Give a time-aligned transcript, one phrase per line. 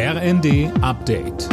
[0.00, 1.48] RND Update.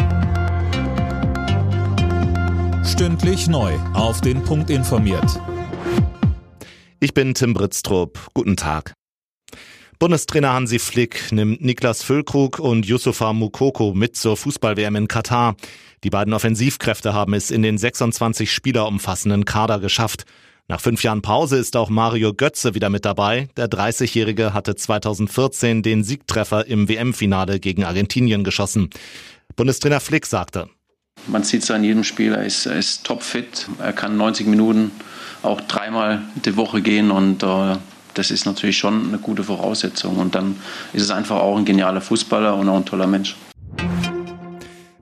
[2.86, 3.74] Stündlich neu.
[3.96, 5.42] Auf den Punkt informiert.
[7.00, 8.20] Ich bin Tim Britztrup.
[8.36, 8.94] Guten Tag.
[9.98, 15.56] Bundestrainer Hansi Flick nimmt Niklas Füllkrug und Yusufa Mukoko mit zur Fußball-WM in Katar.
[16.04, 20.26] Die beiden Offensivkräfte haben es in den 26 Spieler umfassenden Kader geschafft.
[20.68, 23.50] Nach fünf Jahren Pause ist auch Mario Götze wieder mit dabei.
[23.56, 28.90] Der 30-Jährige hatte 2014 den Siegtreffer im WM-Finale gegen Argentinien geschossen.
[29.56, 30.68] Bundestrainer Flick sagte.
[31.28, 33.68] Man sieht es an jedem Spiel, er ist, er ist topfit.
[33.80, 34.90] Er kann 90 Minuten
[35.44, 37.76] auch dreimal die Woche gehen und äh,
[38.16, 40.18] das ist natürlich schon eine gute Voraussetzung.
[40.18, 40.56] Und dann
[40.94, 43.36] ist es einfach auch ein genialer Fußballer und auch ein toller Mensch.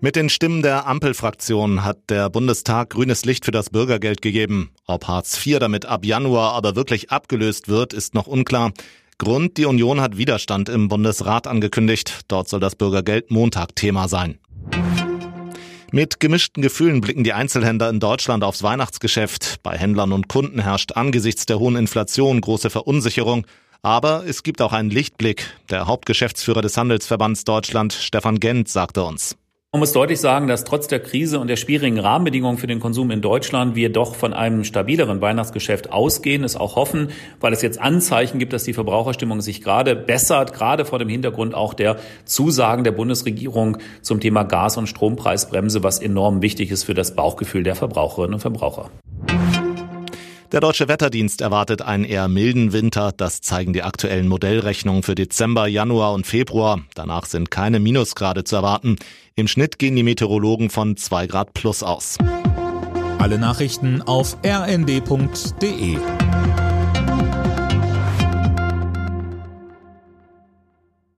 [0.04, 4.72] Mit den Stimmen der Ampelfraktion hat der Bundestag grünes Licht für das Bürgergeld gegeben.
[4.86, 8.74] Ob Hartz IV damit ab Januar aber wirklich abgelöst wird, ist noch unklar.
[9.18, 12.24] Grund, die Union hat Widerstand im Bundesrat angekündigt.
[12.28, 14.40] Dort soll das Bürgergeld Montag Thema sein.
[15.94, 19.64] Mit gemischten Gefühlen blicken die Einzelhändler in Deutschland aufs Weihnachtsgeschäft.
[19.64, 23.48] Bei Händlern und Kunden herrscht angesichts der hohen Inflation große Verunsicherung.
[23.82, 25.50] Aber es gibt auch einen Lichtblick.
[25.70, 29.38] Der Hauptgeschäftsführer des Handelsverbands Deutschland, Stefan Gent, sagte uns.
[29.76, 33.10] Man muss deutlich sagen, dass trotz der Krise und der schwierigen Rahmenbedingungen für den Konsum
[33.10, 37.08] in Deutschland wir doch von einem stabileren Weihnachtsgeschäft ausgehen, es auch hoffen,
[37.40, 41.56] weil es jetzt Anzeichen gibt, dass die Verbraucherstimmung sich gerade bessert, gerade vor dem Hintergrund
[41.56, 46.94] auch der Zusagen der Bundesregierung zum Thema Gas- und Strompreisbremse, was enorm wichtig ist für
[46.94, 48.92] das Bauchgefühl der Verbraucherinnen und Verbraucher.
[50.54, 53.12] Der Deutsche Wetterdienst erwartet einen eher milden Winter.
[53.12, 56.82] Das zeigen die aktuellen Modellrechnungen für Dezember, Januar und Februar.
[56.94, 58.98] Danach sind keine Minusgrade zu erwarten.
[59.36, 62.20] Im Schnitt gehen die Meteorologen von 2 Grad plus aus.
[63.18, 65.98] Alle Nachrichten auf rnd.de